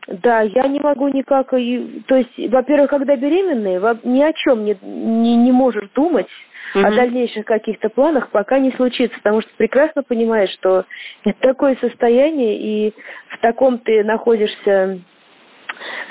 да, 0.08 0.40
я 0.42 0.66
не 0.68 0.80
могу 0.80 1.08
никак... 1.08 1.50
То 1.50 1.56
есть, 1.56 2.50
во-первых, 2.50 2.90
когда 2.90 3.16
беременная, 3.16 3.96
ни 4.04 4.22
о 4.22 4.32
чем 4.32 4.64
не, 4.64 4.76
не, 4.82 5.36
не 5.36 5.52
можешь 5.52 5.88
думать, 5.94 6.26
о 6.74 6.78
Мгм. 6.78 6.96
дальнейших 6.96 7.44
каких-то 7.44 7.88
планах 7.90 8.30
пока 8.30 8.58
не 8.58 8.72
случится, 8.72 9.16
потому 9.18 9.42
что 9.42 9.50
прекрасно 9.56 10.02
понимаешь, 10.02 10.50
что 10.54 10.84
это 11.24 11.38
такое 11.40 11.76
состояние, 11.80 12.56
и 12.58 12.94
в 13.28 13.38
таком 13.40 13.78
ты 13.78 14.02
находишься 14.04 14.98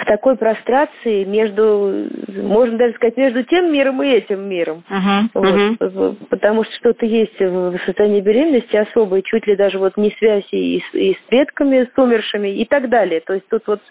в 0.02 0.06
такой 0.06 0.36
прострации 0.36 1.24
между, 1.26 2.08
можно 2.42 2.78
даже 2.78 2.96
сказать, 2.96 3.18
между 3.18 3.44
тем 3.44 3.72
миром 3.72 4.02
и 4.02 4.08
этим 4.08 4.50
миром. 4.50 4.84
Мгм, 4.90 5.78
Вот, 5.80 5.94
в- 5.94 6.16
потому 6.30 6.64
что 6.64 6.74
что-то 6.78 7.06
есть 7.06 7.40
в 7.40 7.78
состоянии 7.86 8.22
беременности 8.22 8.76
особое, 8.76 9.22
чуть 9.22 9.46
ли 9.46 9.56
даже 9.56 9.78
вот 9.78 9.98
не 9.98 10.12
связь 10.18 10.48
и 10.52 10.80
с, 10.92 10.96
и 10.96 11.14
с 11.14 11.30
предками, 11.30 11.88
с 11.94 11.98
умершими 11.98 12.50
и 12.50 12.66
так 12.66 12.90
далее. 12.90 13.22
То 13.22 13.34
есть 13.34 13.48
тут 13.50 13.62
вот 13.68 13.82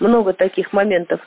много 0.00 0.32
таких 0.32 0.72
моментов. 0.72 1.20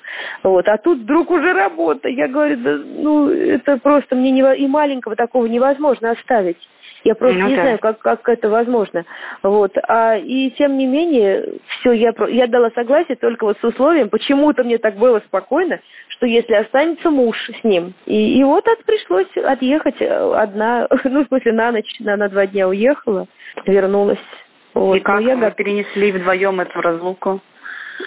Вот. 0.44 0.68
А 0.68 0.78
тут 0.78 1.00
вдруг 1.00 1.30
уже 1.30 1.54
работа. 1.54 2.10
Я 2.10 2.28
говорю, 2.28 2.58
да, 2.58 2.78
ну, 2.78 3.30
это 3.30 3.78
просто 3.78 4.16
мне 4.16 4.32
нево- 4.32 4.56
и 4.56 4.66
маленького 4.68 5.16
такого 5.16 5.46
невозможно 5.46 6.12
оставить. 6.12 6.58
Я 7.04 7.16
просто 7.16 7.40
Ну 7.40 7.50
не 7.50 7.56
да. 7.56 7.62
знаю, 7.62 7.80
как, 7.80 8.00
как 8.00 8.28
это 8.30 8.50
возможно. 8.50 9.06
Вот. 9.44 9.72
А, 9.88 10.18
и 10.18 10.52
тем 10.52 10.78
не 10.78 10.86
менее, 10.86 11.56
все, 11.68 11.94
я, 11.94 12.14
я 12.30 12.48
дала 12.48 12.70
согласие 12.72 13.16
только 13.16 13.46
вот 13.46 13.58
с 13.60 13.64
условием, 13.64 14.10
почему-то 14.10 14.64
мне 14.64 14.78
так 14.78 14.96
было 14.96 15.20
спокойно, 15.26 15.80
что 16.10 16.26
если 16.28 16.54
останется 16.54 17.10
муж 17.10 17.36
с 17.60 17.64
ним. 17.64 17.94
И, 18.06 18.40
и 18.40 18.44
вот 18.44 18.68
от, 18.68 18.84
пришлось 18.86 19.36
отъехать 19.36 19.96
э, 20.00 20.34
одна, 20.36 20.88
ну, 21.04 21.24
в 21.24 21.28
смысле, 21.28 21.54
на 21.54 21.72
ночь, 21.72 22.00
на, 22.00 22.18
на 22.18 22.30
два 22.30 22.46
дня 22.46 22.68
уехала, 22.68 23.28
вернулась. 23.66 24.20
Вот. 24.74 24.96
И 24.96 25.00
как 25.00 25.22
Ну, 25.22 25.28
я 25.28 25.36
вы 25.36 25.52
перенесли 25.52 26.12
вдвоем 26.12 26.60
эту 26.62 26.80
разлуку? 26.82 27.42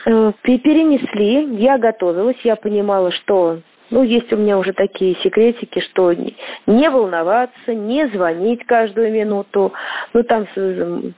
Э, 0.06 0.32
пе- 0.42 0.58
Перенесли, 0.58 1.56
я 1.56 1.78
готовилась, 1.78 2.38
я 2.44 2.56
понимала, 2.56 3.10
что 3.12 3.58
ну, 3.94 4.02
есть 4.02 4.32
у 4.32 4.36
меня 4.36 4.58
уже 4.58 4.72
такие 4.72 5.14
секретики, 5.22 5.80
что 5.90 6.12
не- 6.12 6.90
волноваться, 6.90 7.72
не 7.72 8.08
звонить 8.08 8.66
каждую 8.66 9.12
минуту, 9.12 9.72
ну, 10.12 10.22
там, 10.24 10.46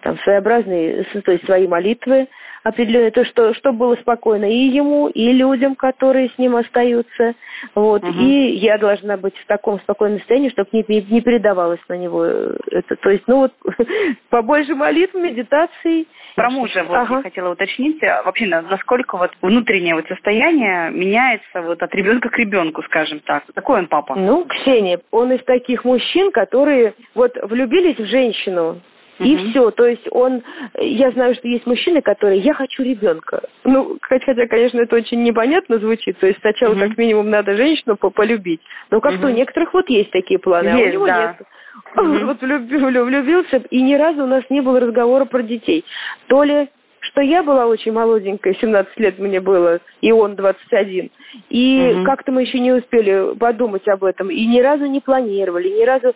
там 0.03 0.19
своеобразные, 0.19 1.05
то 1.25 1.33
есть 1.33 1.47
свои 1.47 1.67
молитвы 1.67 2.29
определенные, 2.65 3.13
то, 3.13 3.25
что, 3.25 3.55
что 3.55 3.73
было 3.73 3.95
спокойно 3.97 4.45
и 4.45 4.69
ему, 4.69 5.09
и 5.09 5.33
людям, 5.33 5.77
которые 5.77 6.31
с 6.31 6.39
ним 6.39 6.57
остаются, 6.57 7.35
вот, 7.75 8.03
Мгм. 8.03 8.21
и 8.21 8.57
я 8.57 8.77
должна 8.77 9.17
быть 9.17 9.37
в 9.39 9.47
таком 9.47 9.79
спокойном 9.81 10.19
состоянии, 10.19 10.51
чтобы 10.51 10.69
не, 10.73 10.85
не, 10.89 11.01
не 11.03 11.21
передавалось 11.21 11.81
на 11.89 11.97
него 11.97 12.25
это, 12.25 12.97
то 12.97 13.11
есть, 13.11 13.23
ну, 13.27 13.39
вот, 13.39 13.53
побольше 14.31 14.75
молитв, 14.75 15.15
медитаций. 15.15 16.09
Про 16.37 16.51
мужа 16.51 16.85
вот 16.85 16.95
Ага. 16.97 17.17
я 17.17 17.23
хотела 17.23 17.53
уточнить. 17.53 18.03
А 18.05 18.23
Вообще, 18.23 18.45
на- 18.47 18.61
насколько 18.61 19.17
вот 19.17 19.31
внутреннее 19.41 19.95
вот 19.95 20.07
состояние 20.07 20.91
меняется 20.91 21.63
вот 21.63 21.83
от 21.83 21.95
ребенка 21.95 22.29
к 22.29 22.39
ребенку, 22.39 22.83
скажем 22.83 23.21
так. 23.21 23.45
Какой 23.55 23.79
он 23.81 23.87
папа? 23.87 24.15
Ну, 24.17 24.45
Ксения, 24.45 25.01
он 25.11 25.33
из 25.33 25.43
таких 25.45 25.85
мужчин, 25.87 26.31
которые 26.33 26.93
вот 27.15 27.33
влюбились 27.43 27.97
в 27.97 28.05
женщину, 28.07 28.81
и 29.19 29.35
Мгм. 29.35 29.49
все. 29.51 29.71
То 29.71 29.87
есть 29.87 30.07
он, 30.11 30.43
я 30.79 31.11
знаю, 31.13 31.35
что 31.37 31.49
есть 31.49 31.65
мужчины, 31.67 32.03
которые, 32.03 32.41
я 32.43 32.53
хочу 32.53 32.83
ребенка. 32.83 33.41
Ну, 33.65 33.97
хотя, 34.03 34.35
конечно, 34.47 34.79
это 34.81 34.95
очень 34.95 35.23
непонятно 35.23 35.79
звучит. 35.79 36.19
То 36.19 36.27
есть 36.27 36.39
сначала 36.41 36.75
Мгм. 36.75 36.89
как 36.91 36.99
минимум 36.99 37.31
надо 37.31 37.57
женщину 37.57 37.97
по- 37.97 38.11
полюбить. 38.11 38.61
Но 38.91 39.01
как-то 39.01 39.27
у 39.29 39.31
Мгм. 39.31 39.37
некоторых 39.39 39.73
вот 39.73 39.89
есть 39.89 40.11
такие 40.11 40.39
планы, 40.39 40.69
а 40.69 40.75
у 40.75 40.79
Есть, 40.81 40.93
него 40.93 41.07
да. 41.07 41.29
нет. 41.39 41.49
Вот 41.97 42.43
влюб- 42.43 42.69
влю- 42.69 43.05
влюбился, 43.05 43.63
и 43.71 43.83
ни 43.83 43.95
разу 43.95 44.25
у 44.25 44.27
нас 44.27 44.45
не 44.51 44.61
было 44.61 44.81
разговора 44.81 45.25
про 45.25 45.43
детей. 45.43 45.85
То 46.29 46.43
ли 46.43 46.69
что 47.17 47.21
я 47.23 47.43
была 47.43 47.67
очень 47.67 47.93
молоденькая, 47.93 48.55
17 48.61 48.99
лет 48.99 49.19
мне 49.19 49.41
было, 49.41 49.81
и 50.01 50.13
он 50.13 50.35
21. 50.35 51.11
И 51.49 51.93
Мгм. 51.95 52.05
как-то 52.05 52.33
мы 52.33 52.43
еще 52.43 52.59
не 52.59 52.73
успели 52.73 53.35
подумать 53.39 53.87
об 53.89 54.05
этом, 54.05 54.31
и 54.31 54.45
ни 54.45 54.61
разу 54.61 54.87
не 54.87 55.01
планировали, 55.01 55.69
ни 55.69 55.85
разу, 55.85 56.15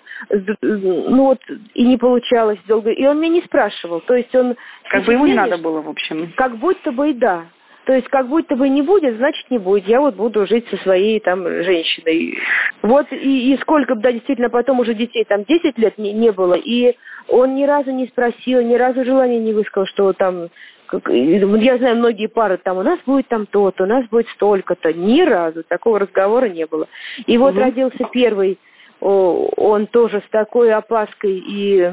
ну 0.60 1.24
вот, 1.24 1.38
и 1.74 1.86
не 1.86 1.96
получалось 1.96 2.58
долго. 2.66 2.90
И 2.90 3.06
он 3.06 3.20
меня 3.20 3.34
не 3.34 3.42
спрашивал, 3.42 4.00
то 4.00 4.14
есть 4.14 4.34
он... 4.34 4.56
Как 4.90 5.04
бы 5.04 5.12
ему 5.12 5.26
не 5.26 5.34
надо 5.34 5.58
было, 5.58 5.80
в 5.80 5.88
общем. 5.88 6.32
Как 6.36 6.56
будто 6.56 6.92
бы 6.92 7.10
и 7.10 7.12
да. 7.14 7.44
То 7.90 7.96
есть 7.96 8.06
как 8.06 8.28
будто 8.28 8.54
бы 8.54 8.68
не 8.68 8.82
будет, 8.82 9.16
значит 9.16 9.50
не 9.50 9.58
будет. 9.58 9.84
Я 9.88 10.00
вот 10.00 10.14
буду 10.14 10.46
жить 10.46 10.64
со 10.70 10.76
своей 10.76 11.18
там 11.18 11.42
женщиной. 11.42 12.38
Вот 12.82 13.10
и, 13.10 13.52
и 13.52 13.58
сколько 13.62 13.96
бы, 13.96 14.00
да, 14.00 14.12
действительно, 14.12 14.48
потом 14.48 14.78
уже 14.78 14.94
детей 14.94 15.24
там 15.24 15.42
10 15.42 15.76
лет 15.76 15.98
не, 15.98 16.12
не 16.12 16.30
было. 16.30 16.54
И 16.54 16.94
он 17.26 17.56
ни 17.56 17.64
разу 17.64 17.90
не 17.90 18.06
спросил, 18.06 18.62
ни 18.62 18.76
разу 18.76 19.04
желания 19.04 19.40
не 19.40 19.52
высказал, 19.52 19.88
что 19.88 20.12
там... 20.12 20.50
как- 20.86 21.08
я 21.10 21.78
знаю, 21.78 21.96
многие 21.96 22.28
пары 22.28 22.60
там, 22.62 22.78
у 22.78 22.84
нас 22.84 23.00
будет 23.04 23.26
там 23.26 23.46
то-то, 23.46 23.82
у 23.82 23.86
нас 23.88 24.06
будет 24.08 24.28
столько-то. 24.36 24.92
Ни 24.92 25.22
разу 25.22 25.64
такого 25.64 25.98
разговора 25.98 26.44
не 26.44 26.66
было. 26.66 26.86
И 27.26 27.36
вот 27.38 27.54
Мгм. 27.54 27.60
родился 27.60 28.04
первый, 28.12 28.56
он 29.00 29.88
тоже 29.88 30.22
с 30.28 30.30
такой 30.30 30.72
опаской 30.72 31.42
и 31.44 31.90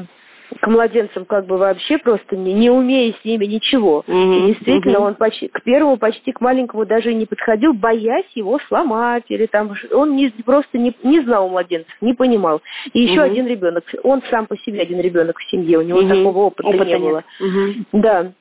к 0.60 0.66
младенцам 0.66 1.24
как 1.24 1.46
бы 1.46 1.56
вообще 1.56 1.98
просто 1.98 2.36
не, 2.36 2.52
не 2.54 2.70
умея 2.70 3.14
с 3.20 3.24
ними 3.24 3.44
ничего. 3.46 4.04
Мгм, 4.06 4.32
И 4.32 4.46
действительно, 4.48 4.98
мгм. 4.98 5.08
он 5.08 5.14
почти 5.14 5.48
к 5.48 5.62
первому 5.62 5.96
почти 5.98 6.32
к 6.32 6.40
маленькому 6.40 6.86
даже 6.86 7.12
не 7.14 7.26
подходил, 7.26 7.72
боясь 7.74 8.26
его 8.34 8.58
сломать 8.68 9.24
или 9.28 9.46
там 9.46 9.72
он 9.92 10.16
не, 10.16 10.30
просто 10.44 10.78
не, 10.78 10.94
не 11.02 11.20
знал 11.22 11.48
младенцев, 11.48 11.92
не 12.00 12.14
понимал. 12.14 12.62
И 12.92 13.02
еще 13.02 13.20
Мгм. 13.20 13.30
один 13.30 13.46
ребенок, 13.46 13.84
он 14.02 14.22
сам 14.30 14.46
по 14.46 14.56
себе 14.58 14.80
один 14.80 15.00
ребенок 15.00 15.38
в 15.38 15.50
семье, 15.50 15.78
у 15.78 15.82
него 15.82 16.00
Мгм. 16.00 16.08
такого 16.08 16.38
опыта, 16.46 16.68
Опыта 16.68 16.84
не 16.84 16.92
нет. 16.92 17.00
было. 17.00 17.24
Мгм. 17.40 17.86
Да. 17.92 18.32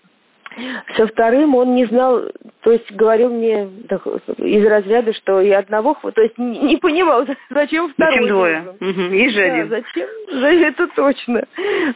Со 0.95 1.07
вторым 1.07 1.55
он 1.55 1.75
не 1.75 1.85
знал, 1.85 2.23
то 2.61 2.71
есть 2.71 2.91
говорил 2.93 3.29
мне 3.29 3.67
так, 3.87 4.05
из 4.37 4.65
разряда, 4.65 5.13
что 5.13 5.41
и 5.41 5.51
одного, 5.51 5.95
то 6.13 6.21
есть 6.21 6.37
не, 6.37 6.59
не 6.59 6.77
понимал, 6.77 7.25
зачем 7.49 7.89
второй. 7.93 8.13
Зачем 8.13 8.27
двое? 8.27 8.75
Мгм. 8.79 9.13
Есть 9.13 9.31
же 9.33 9.39
Да, 9.39 9.53
один. 9.53 9.69
зачем? 9.69 10.07
За 10.31 10.47
это 10.47 10.87
точно. 10.87 11.43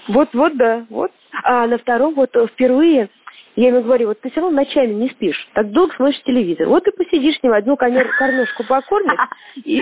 Вот, 0.07 0.29
вот, 0.33 0.55
да, 0.57 0.85
вот. 0.89 1.11
А 1.43 1.67
на 1.67 1.77
втором 1.77 2.13
вот 2.13 2.29
впервые 2.53 3.09
я 3.55 3.67
ему 3.67 3.81
говорю, 3.81 4.07
вот 4.07 4.21
ты 4.21 4.29
все 4.29 4.41
равно 4.41 4.55
ночами 4.61 4.93
не 4.93 5.09
спишь, 5.09 5.49
так 5.53 5.71
долго 5.71 5.93
смотришь 5.95 6.21
телевизор. 6.23 6.67
Вот 6.67 6.83
ты 6.83 6.91
посидишь 6.91 7.37
с 7.37 7.43
ним, 7.43 7.53
одну 7.53 7.75
кормежку 7.75 8.63
покормишь, 8.67 9.19
и, 9.65 9.81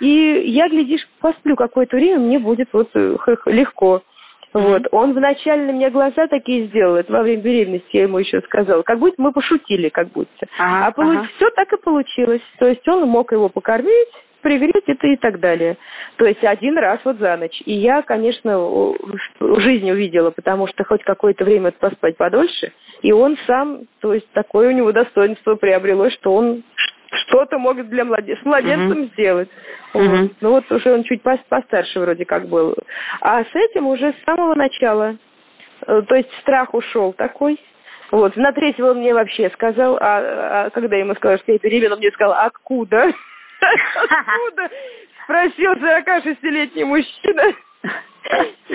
и 0.00 0.50
я, 0.50 0.68
глядишь, 0.68 1.06
посплю 1.20 1.56
какое-то 1.56 1.96
время, 1.96 2.20
мне 2.20 2.38
будет 2.38 2.68
вот 2.72 2.88
э, 2.94 3.16
легко. 3.46 4.02
Вот. 4.52 4.82
Он 4.90 5.12
вначале 5.12 5.66
на 5.66 5.70
меня 5.70 5.90
глаза 5.90 6.26
такие 6.26 6.66
сделал, 6.66 6.96
это 6.96 7.12
во 7.12 7.22
время 7.22 7.42
беременности 7.42 7.96
я 7.96 8.02
ему 8.04 8.18
еще 8.18 8.40
сказала, 8.42 8.82
как 8.82 8.98
будто 8.98 9.14
мы 9.18 9.32
пошутили, 9.32 9.88
как 9.88 10.08
будто. 10.08 10.46
Ага, 10.58 10.86
а 10.86 10.90
получ... 10.90 11.18
ага. 11.18 11.28
все 11.36 11.50
так 11.50 11.72
и 11.72 11.80
получилось. 11.80 12.42
То 12.58 12.66
есть 12.66 12.86
он 12.88 13.08
мог 13.08 13.30
его 13.32 13.48
покормить, 13.48 14.08
пригреть 14.42 14.84
это 14.86 15.06
и 15.06 15.16
так 15.16 15.38
далее. 15.38 15.76
То 16.16 16.26
есть 16.26 16.42
один 16.42 16.76
раз 16.78 16.98
вот 17.04 17.18
за 17.18 17.36
ночь. 17.36 17.62
И 17.64 17.74
я, 17.74 18.02
конечно, 18.02 18.94
жизни 19.38 19.92
увидела, 19.92 20.30
потому 20.30 20.66
что 20.66 20.84
хоть 20.84 21.02
какое-то 21.04 21.44
время 21.44 21.72
поспать 21.72 22.16
подольше, 22.16 22.72
и 23.02 23.12
он 23.12 23.36
сам, 23.46 23.82
то 24.00 24.12
есть 24.12 24.30
такое 24.32 24.68
у 24.68 24.72
него 24.72 24.92
достоинство 24.92 25.54
приобрело, 25.54 26.10
что 26.10 26.34
он 26.34 26.62
что-то 27.12 27.58
мог 27.58 27.82
для 27.88 28.04
младен... 28.04 28.36
с 28.36 28.44
младенцем 28.44 29.04
сделать. 29.12 29.48
Вот. 29.92 30.02
Мгм. 30.02 30.30
Ну 30.40 30.50
вот 30.50 30.70
уже 30.70 30.92
он 30.92 31.02
чуть 31.04 31.22
пос- 31.22 31.44
постарше 31.48 32.00
вроде 32.00 32.24
как 32.24 32.48
был. 32.48 32.74
А 33.20 33.42
с 33.44 33.54
этим 33.54 33.86
уже 33.86 34.12
с 34.12 34.24
самого 34.24 34.54
начала. 34.54 35.16
Э, 35.86 36.02
То 36.02 36.14
есть 36.14 36.30
страх 36.40 36.74
ушел 36.74 37.12
такой. 37.12 37.58
Вот. 38.10 38.36
На 38.36 38.52
третьего 38.52 38.90
он 38.90 38.98
мне 38.98 39.14
вообще 39.14 39.50
сказал, 39.50 39.96
а, 40.00 40.66
а 40.66 40.70
когда 40.70 40.96
я 40.96 41.02
ему 41.02 41.14
сказала, 41.14 41.38
что 41.38 41.52
я 41.52 41.58
беременна, 41.58 41.94
он 41.94 42.00
мне 42.00 42.10
сказал, 42.10 42.34
откуда? 42.34 43.12
Откуда? 43.60 44.70
Спросил 45.24 45.72
46-летний 45.74 46.84
мужчина, 46.84 47.42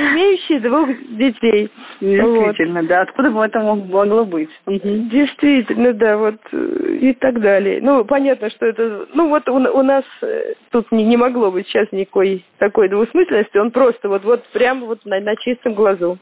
имеющий 0.56 0.60
двух 0.60 0.90
детей. 1.18 1.70
Вот. 2.02 2.46
Действительно, 2.46 2.84
да. 2.84 3.02
Откуда 3.02 3.32
бы 3.32 3.44
это 3.44 3.60
мог- 3.60 3.88
могло 3.90 4.26
быть? 4.26 4.50
Мгм. 4.66 5.10
Действительно, 5.10 5.94
да, 5.94 6.18
вот 6.18 6.36
э, 6.52 6.98
и 7.02 7.14
так 7.14 7.40
далее. 7.40 7.80
Ну, 7.82 8.06
понятно, 8.06 8.50
что 8.50 8.66
это, 8.66 9.08
ну 9.14 9.30
вот 9.30 9.48
у, 9.50 9.56
у 9.56 9.84
нас 9.84 10.04
э, 10.22 10.54
тут 10.72 10.92
не, 10.92 11.04
не 11.04 11.18
могло 11.18 11.52
быть 11.52 11.68
сейчас 11.68 11.92
никакой 11.92 12.44
такой 12.60 12.90
двусмысленности, 12.90 13.58
он 13.58 13.72
просто 13.72 14.10
вот, 14.10 14.24
вот 14.24 14.44
прямо 14.54 14.86
вот 14.86 15.06
на, 15.06 15.20
на 15.20 15.36
чистом 15.38 15.74
глазу. 15.74 16.18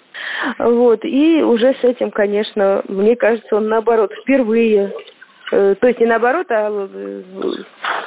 Вот, 0.59 0.99
и 1.03 1.41
уже 1.43 1.73
с 1.73 1.83
этим, 1.83 2.11
конечно, 2.11 2.83
мне 2.87 3.15
кажется, 3.15 3.55
он 3.55 3.67
наоборот 3.67 4.11
впервые, 4.21 4.91
э, 5.51 5.75
то 5.79 5.87
есть 5.87 5.99
не 5.99 6.05
наоборот, 6.05 6.47
а 6.49 6.89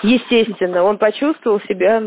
естественно, 0.02 0.82
он 0.82 0.98
почувствовал 0.98 1.60
себя 1.62 2.02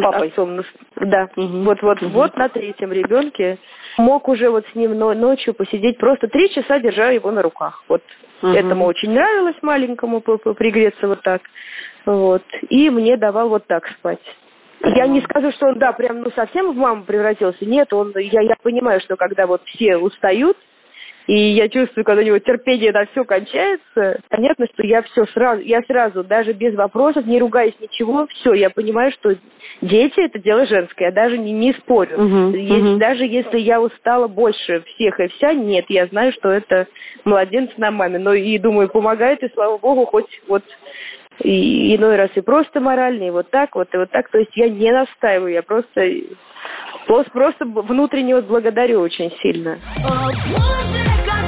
Папой. 0.00 0.28
отцом. 0.28 0.56
Ну, 0.56 0.62
Да, 0.96 1.28
Мгм. 1.36 1.64
вот, 1.64 1.82
вот, 1.82 2.00
Мгм. 2.00 2.12
вот 2.12 2.36
на 2.36 2.48
третьем 2.48 2.92
ребенке 2.92 3.58
мог 3.98 4.28
уже 4.28 4.50
вот 4.50 4.64
с 4.72 4.74
ним 4.74 4.96
но- 4.98 5.14
ночью 5.14 5.54
посидеть, 5.54 5.98
просто 5.98 6.28
три 6.28 6.50
часа 6.50 6.78
держа 6.78 7.10
его 7.10 7.30
на 7.30 7.42
руках. 7.42 7.84
Вот 7.88 8.02
Мгм. 8.42 8.54
этому 8.54 8.86
очень 8.86 9.10
нравилось 9.12 9.56
маленькому 9.62 10.20
пригреться 10.20 11.08
вот 11.08 11.22
так. 11.22 11.42
Вот. 12.06 12.42
И 12.68 12.90
мне 12.90 13.16
давал 13.16 13.48
вот 13.48 13.66
так 13.66 13.86
спать. 13.98 14.20
Я 14.84 15.06
не 15.06 15.20
скажу, 15.20 15.52
что 15.52 15.66
он, 15.66 15.78
да, 15.78 15.92
прям, 15.92 16.22
ну, 16.22 16.30
совсем 16.34 16.72
в 16.72 16.76
маму 16.76 17.04
превратился. 17.04 17.64
Нет, 17.64 17.92
он, 17.92 18.12
я, 18.16 18.40
я 18.40 18.56
понимаю, 18.62 19.00
что 19.00 19.16
когда 19.16 19.46
вот 19.46 19.62
все 19.66 19.96
устают, 19.96 20.56
и 21.26 21.52
я 21.52 21.68
чувствую, 21.68 22.04
когда 22.04 22.22
у 22.22 22.24
него 22.24 22.38
терпение 22.38 22.92
на 22.92 23.06
все 23.06 23.24
кончается, 23.24 24.20
понятно, 24.28 24.66
что 24.72 24.86
я 24.86 25.02
все 25.02 25.24
сразу, 25.26 25.62
я 25.62 25.82
сразу, 25.82 26.24
даже 26.24 26.52
без 26.52 26.74
вопросов, 26.74 27.26
не 27.26 27.38
ругаясь 27.38 27.78
ничего, 27.80 28.26
все, 28.28 28.54
я 28.54 28.70
понимаю, 28.70 29.12
что 29.12 29.34
дети 29.80 30.20
это 30.20 30.38
дело 30.38 30.66
женское, 30.66 31.06
я 31.06 31.12
даже 31.12 31.38
не, 31.38 31.52
не 31.52 31.72
спорю. 31.74 32.20
Мгм, 32.20 32.54
Если- 32.54 32.72
мгм. 32.72 32.98
Даже 32.98 33.24
если 33.24 33.58
я 33.58 33.80
устала 33.80 34.28
больше 34.28 34.82
всех 34.94 35.20
и 35.20 35.28
вся, 35.28 35.52
нет, 35.52 35.86
я 35.88 36.06
знаю, 36.06 36.32
что 36.32 36.50
это 36.50 36.86
младенец 37.24 37.70
на 37.76 37.90
маме. 37.90 38.18
Но 38.18 38.34
и 38.34 38.58
думаю, 38.58 38.88
помогает, 38.88 39.42
и 39.42 39.48
слава 39.54 39.78
богу, 39.78 40.06
хоть 40.06 40.40
вот 40.48 40.62
и 41.40 41.96
иной 41.96 42.16
раз 42.16 42.30
и 42.34 42.40
просто 42.40 42.80
морально, 42.80 43.24
и 43.24 43.30
вот 43.30 43.50
так 43.50 43.74
вот, 43.74 43.88
и 43.94 43.96
вот 43.96 44.10
так. 44.10 44.28
То 44.30 44.38
есть 44.38 44.52
я 44.54 44.68
не 44.68 44.92
настаиваю, 44.92 45.52
я 45.52 45.62
просто 45.62 46.02
просто, 47.06 47.64
внутренне 47.64 48.34
вот 48.34 48.46
благодарю 48.46 49.00
очень 49.00 49.30
сильно. 49.42 49.78
О, 50.04 50.26
боже, 50.50 51.41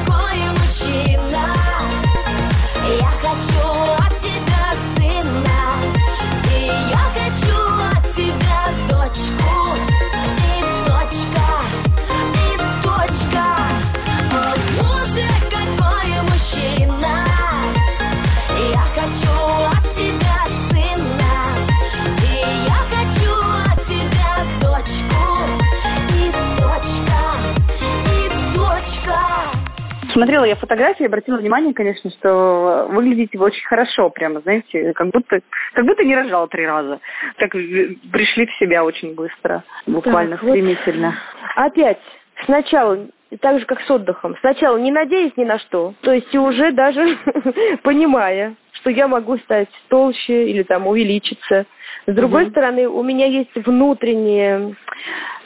Смотрела 30.15 30.45
я 30.45 30.55
фотографии, 30.57 31.05
обратила 31.07 31.37
внимание, 31.37 31.75
конечно, 31.75 32.09
что 32.13 32.87
выглядите 32.91 33.37
вы 33.37 33.47
очень 33.47 33.65
хорошо, 33.67 34.11
прямо, 34.11 34.41
знаете, 34.41 34.93
как 34.95 35.09
будто, 35.11 35.41
как 35.75 35.85
будто 35.85 36.05
не 36.05 36.15
рожал 36.15 36.47
три 36.49 36.65
раза. 36.67 37.01
Как 37.37 37.55
в- 37.55 38.11
пришли 38.13 38.47
в 38.47 38.55
себя 38.59 38.85
очень 38.85 39.15
быстро, 39.15 39.65
буквально 39.87 40.37
Так, 40.37 40.43
вот. 40.45 40.51
стремительно. 40.53 41.15
Опять, 41.57 41.99
сначала, 42.45 43.07
так 43.41 43.59
же, 43.59 43.67
как 43.67 43.81
с 43.81 43.91
отдыхом, 43.91 44.37
сначала 44.41 44.77
не 44.79 44.93
надеясь 44.93 45.37
ни 45.37 45.45
на 45.45 45.59
что, 45.59 45.95
то 46.03 46.13
есть 46.13 46.35
уже 46.35 46.71
даже 46.73 47.19
понимая, 47.83 48.55
что 48.81 48.91
я 48.91 49.09
могу 49.09 49.37
стать 49.39 49.69
толще 49.89 50.49
или 50.49 50.63
там 50.63 50.87
увеличиться. 50.87 51.67
С 52.07 52.15
другой 52.15 52.43
Мгм. 52.45 52.51
стороны, 52.53 52.87
у 52.89 53.03
меня 53.03 53.27
есть 53.27 53.55
внутреннее 53.55 54.77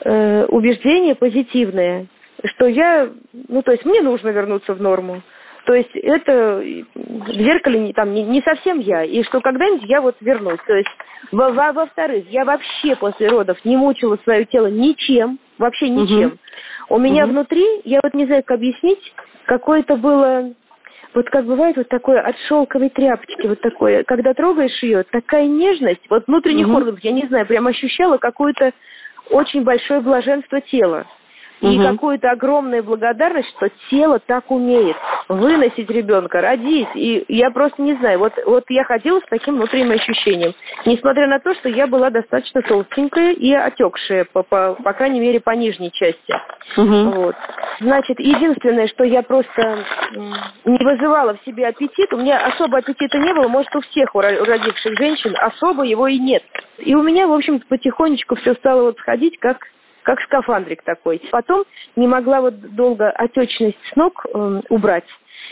э, 0.05 0.45
убеждение 0.47 1.15
позитивное, 1.15 2.07
что 2.45 2.67
я, 2.67 3.09
ну, 3.49 3.63
то 3.63 3.73
есть 3.73 3.85
мне 3.85 4.01
нужно 4.01 4.29
вернуться 4.29 4.75
в 4.75 4.81
норму. 4.81 5.23
То 5.67 5.75
есть 5.75 5.95
это 5.97 6.63
в 6.95 7.33
зеркале 7.33 7.81
не, 7.81 7.93
там, 7.93 8.15
не, 8.15 8.23
не 8.23 8.41
совсем 8.41 8.79
я, 8.79 9.05
и 9.05 9.23
что 9.25 9.41
когда-нибудь 9.41 9.89
я 9.89 10.01
вот 10.01 10.17
вернусь. 10.21 10.61
То 10.67 10.75
есть, 10.75 10.89
во- 11.31 11.51
во- 11.51 11.73
во-вторых, 11.73 12.25
я 12.31 12.45
вообще 12.45 12.97
после 12.97 13.29
родов 13.29 13.63
не 13.65 13.77
мучила 13.77 14.19
свое 14.25 14.47
тело 14.47 14.69
ничем, 14.69 15.39
вообще 15.59 15.91
ничем. 15.91 16.39
У 16.89 16.99
меня 16.99 17.25
Мгм. 17.25 17.33
внутри, 17.35 17.67
я 17.85 18.01
вот 18.03 18.15
не 18.15 18.25
знаю, 18.25 18.43
как 18.45 18.57
объяснить, 18.57 19.01
какое-то 19.45 19.97
было, 19.97 20.55
вот 21.13 21.29
как 21.29 21.45
бывает 21.45 21.77
вот 21.77 21.89
такое 21.89 22.21
от 22.21 22.37
шелковой 22.49 22.89
тряпочки, 22.89 23.47
вот 23.47 23.61
такое, 23.61 24.05
когда 24.05 24.33
трогаешь 24.33 24.83
ее, 24.83 25.03
такая 25.03 25.47
нежность, 25.47 26.01
вот 26.09 26.27
внутренних 26.29 26.67
Мгм. 26.69 26.77
органов, 26.77 27.01
я 27.03 27.13
не 27.13 27.27
знаю, 27.27 27.45
прям 27.47 27.67
ощущала 27.67 28.17
какое-то 28.17 28.73
очень 29.31 29.65
большое 29.65 30.01
блаженство 30.01 30.63
тела. 30.63 31.05
И 31.61 31.67
Мгм. 31.67 31.97
какую-то 31.97 32.31
огромную 32.31 32.85
благодарность, 32.85 33.49
что 33.57 33.69
тело 33.91 34.21
так 34.21 34.51
умеет 34.51 34.97
выносить 35.29 35.91
ребенка, 35.91 36.41
родить. 36.41 36.89
И 36.95 37.25
я 37.29 37.51
просто 37.51 37.83
не 37.83 37.95
знаю, 37.95 38.21
вот, 38.21 38.33
вот 38.47 38.65
я 38.69 38.85
ходила 38.85 39.21
с 39.21 39.29
таким 39.29 39.57
внутренним 39.57 39.93
ощущением. 39.93 40.55
Несмотря 40.87 41.27
на 41.27 41.39
то, 41.39 41.55
что 41.57 41.69
я 41.69 41.87
была 41.87 42.11
достаточно 42.11 42.63
толстенькая 42.63 43.33
и 43.33 43.53
отекшая, 43.53 44.27
по, 44.33 44.43
по, 44.43 44.75
по 44.83 44.93
крайней 44.93 45.21
мере, 45.21 45.41
по 45.41 45.51
нижней 45.51 45.91
части. 45.93 46.35
Мгм. 46.77 47.11
Вот. 47.11 47.37
Значит, 47.81 48.19
единственное, 48.21 48.89
что 48.89 49.05
я 49.05 49.23
просто 49.23 49.85
не 50.65 50.85
вызывала 50.85 51.35
в 51.35 51.45
себе 51.45 51.67
аппетит, 51.67 52.13
у 52.13 52.19
меня 52.19 52.39
особо 52.47 52.79
аппетита 52.79 53.19
не 53.19 53.33
было, 53.33 53.49
может, 53.49 53.75
у 53.77 53.81
всех 53.81 54.15
у 54.15 54.21
родивших 54.21 54.97
женщин 54.99 55.35
особо 55.41 55.85
его 55.85 56.07
и 56.07 56.19
нет. 56.19 56.43
И 56.79 56.95
у 56.95 57.03
меня, 57.03 57.27
в 57.27 57.33
общем-то, 57.33 57.67
потихонечку 57.69 58.37
все 58.37 58.55
стало 58.55 58.83
вот 58.83 58.99
сходить, 58.99 59.39
как 59.39 59.59
как 60.09 60.23
скафандрик 60.23 60.83
такой. 60.85 61.21
Потом 61.31 61.65
не 61.95 62.07
могла 62.07 62.41
вот 62.41 62.55
долго 62.75 63.11
отечность 63.11 63.77
с 63.93 63.95
ног 63.97 64.25
эм, 64.33 64.63
убрать. 64.71 65.05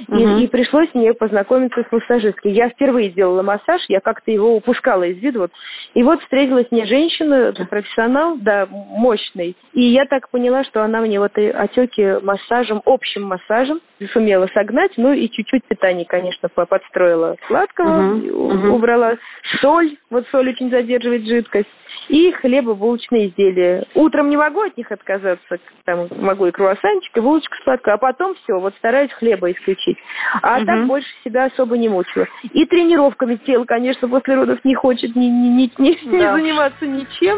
И, 0.08 0.12
Мгм. 0.12 0.38
и 0.38 0.46
пришлось 0.46 0.88
мне 0.94 1.12
познакомиться 1.14 1.82
с 1.82 1.92
массажисткой. 1.92 2.52
Я 2.52 2.68
впервые 2.70 3.10
сделала 3.10 3.42
массаж, 3.42 3.82
я 3.88 4.00
как-то 4.00 4.30
его 4.30 4.54
упускала 4.56 5.04
из 5.04 5.18
виду. 5.18 5.40
Вот. 5.40 5.50
И 5.94 6.02
вот 6.02 6.20
встретилась 6.22 6.66
мне 6.70 6.86
женщина, 6.86 7.52
профессионал, 7.70 8.36
да, 8.38 8.66
мощный. 8.70 9.56
И 9.74 9.82
я 9.82 10.04
так 10.06 10.30
поняла, 10.30 10.64
что 10.64 10.82
она 10.82 11.00
мне 11.02 11.18
вот 11.20 11.36
и 11.38 11.46
отеки 11.48 12.22
массажем, 12.22 12.80
общим 12.86 13.22
массажем 13.24 13.80
сумела 14.12 14.48
согнать. 14.54 14.92
Ну 14.96 15.12
и 15.12 15.28
чуть-чуть 15.30 15.64
питание, 15.64 16.04
конечно, 16.06 16.48
по- 16.50 16.66
подстроила 16.66 17.36
сладкого, 17.46 17.88
Мгм. 17.88 18.20
и 18.22 18.30
у- 18.30 18.50
Мгм. 18.52 18.70
убрала 18.72 19.16
соль. 19.60 19.96
Вот 20.10 20.26
соль 20.30 20.48
очень 20.50 20.70
задерживает 20.70 21.24
жидкость. 21.26 21.68
И 22.08 22.30
хлебобулочные 22.32 23.28
изделия. 23.28 23.84
Утром 23.94 24.30
не 24.30 24.36
могу 24.36 24.60
от 24.62 24.76
них 24.76 24.90
отказаться, 24.92 25.58
там 25.84 26.08
могу 26.18 26.46
и 26.46 26.50
круассанчик, 26.52 27.16
и 27.16 27.20
булочку 27.20 27.54
сладкую, 27.64 27.94
а 27.94 27.98
потом 27.98 28.34
все, 28.42 28.58
вот 28.58 28.74
стараюсь 28.76 29.10
хлеба 29.12 29.50
исключить. 29.50 29.98
А 30.42 30.58
Мгм. 30.58 30.66
так 30.66 30.86
больше 30.86 31.08
себя 31.24 31.46
особо 31.46 31.76
не 31.76 31.88
мучила. 31.88 32.26
И 32.52 32.64
тренировками 32.66 33.36
тело, 33.36 33.64
конечно, 33.64 34.08
после 34.08 34.34
родов 34.36 34.64
не 34.64 34.74
хочет 34.74 35.14
ни, 35.16 35.26
ни, 35.26 35.48
ни, 35.48 35.72
ни- 35.78 36.06
не 36.16 36.18
Да. 36.18 36.34
заниматься 36.34 36.86
ничем. 36.86 37.36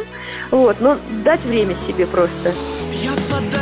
Вот, 0.51 0.77
но 0.81 0.97
дать 1.25 1.41
время 1.45 1.75
себе 1.87 2.07
просто. 2.07 2.51
Я 2.93 3.13
подаю 3.31 3.58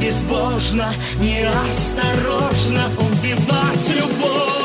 безбожно, 0.00 0.92
неосторожно 1.20 2.90
убивать 2.98 3.88
любовь. 3.90 4.55